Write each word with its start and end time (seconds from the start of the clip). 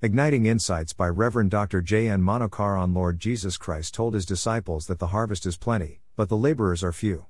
Igniting 0.00 0.46
Insights 0.46 0.92
by 0.92 1.08
Reverend 1.08 1.50
Dr. 1.50 1.82
J. 1.82 2.08
N. 2.08 2.22
Manokaran 2.22 2.94
Lord 2.94 3.18
Jesus 3.18 3.56
Christ 3.56 3.94
told 3.94 4.14
his 4.14 4.24
disciples 4.24 4.86
that 4.86 5.00
the 5.00 5.08
harvest 5.08 5.44
is 5.44 5.56
plenty, 5.56 6.02
but 6.14 6.28
the 6.28 6.36
laborers 6.36 6.84
are 6.84 6.92
few. 6.92 7.26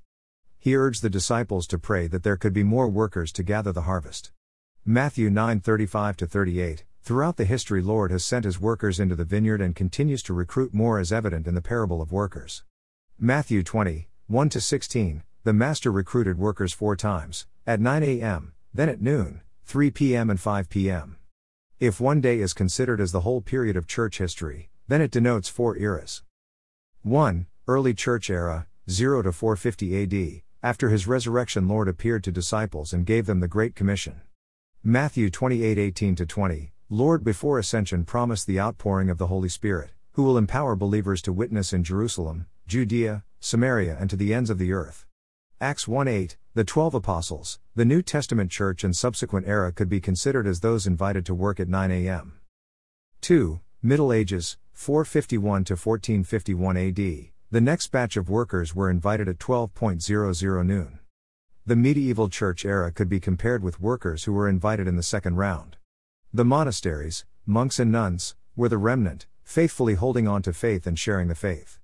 He 0.58 0.76
urged 0.76 1.00
the 1.00 1.08
disciples 1.08 1.66
to 1.68 1.78
pray 1.78 2.08
that 2.08 2.24
there 2.24 2.36
could 2.36 2.52
be 2.52 2.62
more 2.62 2.86
workers 2.86 3.32
to 3.32 3.42
gather 3.42 3.72
the 3.72 3.88
harvest. 3.88 4.32
Matthew 4.84 5.30
9:35 5.30 6.28
38 6.28 6.84
Throughout 7.00 7.38
the 7.38 7.46
history 7.46 7.80
Lord 7.80 8.10
has 8.10 8.22
sent 8.22 8.44
his 8.44 8.60
workers 8.60 9.00
into 9.00 9.16
the 9.16 9.24
vineyard 9.24 9.62
and 9.62 9.74
continues 9.74 10.22
to 10.24 10.34
recruit 10.34 10.74
more 10.74 10.98
as 10.98 11.10
evident 11.10 11.46
in 11.46 11.54
the 11.54 11.62
parable 11.62 12.02
of 12.02 12.12
workers. 12.12 12.64
Matthew 13.18 13.62
20, 13.62 14.10
1 14.26 14.50
16, 14.50 15.22
the 15.42 15.54
master 15.54 15.90
recruited 15.90 16.36
workers 16.36 16.74
four 16.74 16.96
times, 16.96 17.46
at 17.66 17.80
9 17.80 18.02
a.m., 18.02 18.52
then 18.74 18.90
at 18.90 19.00
noon, 19.00 19.40
3 19.64 19.90
p.m., 19.90 20.28
and 20.28 20.38
5 20.38 20.68
p.m. 20.68 21.17
If 21.80 22.00
one 22.00 22.20
day 22.20 22.40
is 22.40 22.54
considered 22.54 23.00
as 23.00 23.12
the 23.12 23.20
whole 23.20 23.40
period 23.40 23.76
of 23.76 23.86
church 23.86 24.18
history, 24.18 24.68
then 24.88 25.00
it 25.00 25.12
denotes 25.12 25.48
four 25.48 25.76
eras. 25.76 26.24
1. 27.02 27.46
Early 27.68 27.94
Church 27.94 28.30
Era, 28.30 28.66
0 28.90 29.22
to 29.22 29.30
450 29.30 30.02
AD, 30.02 30.42
after 30.60 30.88
his 30.88 31.06
resurrection, 31.06 31.68
Lord 31.68 31.86
appeared 31.86 32.24
to 32.24 32.32
disciples 32.32 32.92
and 32.92 33.06
gave 33.06 33.26
them 33.26 33.38
the 33.38 33.46
Great 33.46 33.76
Commission. 33.76 34.22
Matthew 34.82 35.30
28 35.30 35.78
18 35.78 36.16
20, 36.16 36.72
Lord 36.90 37.22
before 37.22 37.60
ascension 37.60 38.04
promised 38.04 38.48
the 38.48 38.58
outpouring 38.58 39.08
of 39.08 39.18
the 39.18 39.28
Holy 39.28 39.48
Spirit, 39.48 39.92
who 40.14 40.24
will 40.24 40.36
empower 40.36 40.74
believers 40.74 41.22
to 41.22 41.32
witness 41.32 41.72
in 41.72 41.84
Jerusalem, 41.84 42.46
Judea, 42.66 43.22
Samaria, 43.38 43.96
and 44.00 44.10
to 44.10 44.16
the 44.16 44.34
ends 44.34 44.50
of 44.50 44.58
the 44.58 44.72
earth. 44.72 45.06
Acts 45.60 45.88
1 45.88 46.06
8, 46.06 46.36
the 46.54 46.62
twelve 46.62 46.94
apostles, 46.94 47.58
the 47.74 47.84
New 47.84 48.00
Testament 48.00 48.48
church 48.48 48.84
and 48.84 48.96
subsequent 48.96 49.48
era 49.48 49.72
could 49.72 49.88
be 49.88 50.00
considered 50.00 50.46
as 50.46 50.60
those 50.60 50.86
invited 50.86 51.26
to 51.26 51.34
work 51.34 51.58
at 51.58 51.68
9 51.68 51.90
a.m. 51.90 52.38
2. 53.22 53.58
Middle 53.82 54.12
Ages, 54.12 54.56
451 54.72 55.64
to 55.64 55.72
1451 55.72 56.76
AD, 56.76 57.32
the 57.50 57.60
next 57.60 57.88
batch 57.88 58.16
of 58.16 58.30
workers 58.30 58.76
were 58.76 58.88
invited 58.88 59.28
at 59.28 59.40
12.00 59.40 60.64
noon. 60.64 61.00
The 61.66 61.74
medieval 61.74 62.28
church 62.28 62.64
era 62.64 62.92
could 62.92 63.08
be 63.08 63.18
compared 63.18 63.64
with 63.64 63.80
workers 63.80 64.24
who 64.24 64.34
were 64.34 64.48
invited 64.48 64.86
in 64.86 64.94
the 64.94 65.02
second 65.02 65.38
round. 65.38 65.76
The 66.32 66.44
monasteries, 66.44 67.24
monks 67.46 67.80
and 67.80 67.90
nuns, 67.90 68.36
were 68.54 68.68
the 68.68 68.78
remnant, 68.78 69.26
faithfully 69.42 69.94
holding 69.94 70.28
on 70.28 70.40
to 70.42 70.52
faith 70.52 70.86
and 70.86 70.96
sharing 70.96 71.26
the 71.26 71.34
faith. 71.34 71.80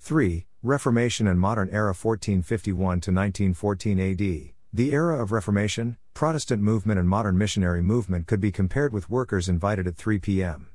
3. 0.00 0.44
Reformation 0.62 1.26
and 1.26 1.40
Modern 1.40 1.70
Era 1.70 1.94
1451 1.94 2.76
to 2.76 3.10
1914 3.10 3.98
AD. 3.98 4.52
The 4.74 4.92
era 4.92 5.18
of 5.18 5.32
Reformation, 5.32 5.96
Protestant 6.12 6.60
movement, 6.60 7.00
and 7.00 7.08
modern 7.08 7.38
missionary 7.38 7.82
movement 7.82 8.26
could 8.26 8.42
be 8.42 8.52
compared 8.52 8.92
with 8.92 9.08
workers 9.08 9.48
invited 9.48 9.86
at 9.86 9.96
3 9.96 10.18
p.m. 10.18 10.68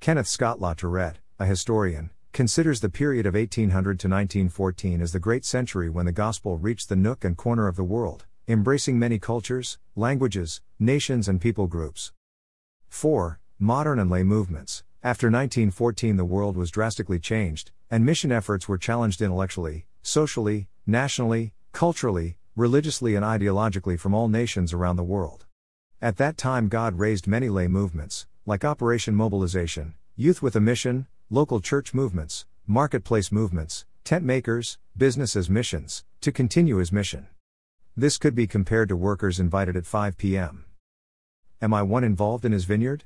Kenneth 0.00 0.26
Scott 0.26 0.58
Latourette, 0.58 1.18
a 1.38 1.46
historian, 1.46 2.10
considers 2.32 2.80
the 2.80 2.88
period 2.88 3.24
of 3.24 3.34
1800 3.34 4.00
to 4.00 4.08
1914 4.08 5.00
as 5.00 5.12
the 5.12 5.20
great 5.20 5.44
century 5.44 5.88
when 5.88 6.06
the 6.06 6.12
gospel 6.12 6.58
reached 6.58 6.88
the 6.88 6.96
nook 6.96 7.24
and 7.24 7.36
corner 7.36 7.68
of 7.68 7.76
the 7.76 7.84
world, 7.84 8.26
embracing 8.48 8.98
many 8.98 9.20
cultures, 9.20 9.78
languages, 9.94 10.60
nations, 10.80 11.28
and 11.28 11.40
people 11.40 11.68
groups. 11.68 12.10
4. 12.88 13.38
Modern 13.60 14.00
and 14.00 14.10
lay 14.10 14.24
movements. 14.24 14.82
After 15.02 15.28
1914, 15.28 16.16
the 16.16 16.26
world 16.26 16.58
was 16.58 16.70
drastically 16.70 17.18
changed, 17.18 17.70
and 17.90 18.04
mission 18.04 18.30
efforts 18.30 18.68
were 18.68 18.76
challenged 18.76 19.22
intellectually, 19.22 19.86
socially, 20.02 20.68
nationally, 20.86 21.54
culturally, 21.72 22.36
religiously, 22.54 23.14
and 23.14 23.24
ideologically 23.24 23.98
from 23.98 24.12
all 24.12 24.28
nations 24.28 24.74
around 24.74 24.96
the 24.96 25.02
world. 25.02 25.46
At 26.02 26.18
that 26.18 26.36
time, 26.36 26.68
God 26.68 26.98
raised 26.98 27.26
many 27.26 27.48
lay 27.48 27.66
movements, 27.66 28.26
like 28.44 28.62
Operation 28.62 29.14
Mobilization, 29.14 29.94
Youth 30.16 30.42
with 30.42 30.54
a 30.54 30.60
Mission, 30.60 31.06
local 31.30 31.60
church 31.60 31.94
movements, 31.94 32.44
marketplace 32.66 33.32
movements, 33.32 33.86
tent 34.04 34.22
makers, 34.22 34.76
business 34.94 35.34
as 35.34 35.48
missions, 35.48 36.04
to 36.20 36.30
continue 36.30 36.76
his 36.76 36.92
mission. 36.92 37.26
This 37.96 38.18
could 38.18 38.34
be 38.34 38.46
compared 38.46 38.90
to 38.90 38.96
workers 38.96 39.40
invited 39.40 39.78
at 39.78 39.86
5 39.86 40.18
p.m. 40.18 40.66
Am 41.62 41.72
I 41.72 41.82
one 41.82 42.04
involved 42.04 42.44
in 42.44 42.52
his 42.52 42.66
vineyard? 42.66 43.04